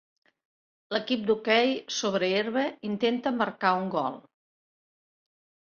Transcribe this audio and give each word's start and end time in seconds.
L'equip 0.95 1.27
d'hoquei 1.27 1.75
sobre 1.97 2.29
herba 2.39 2.63
intenta 2.91 3.35
marcar 3.43 3.75
un 3.85 3.93
gol. 3.99 4.21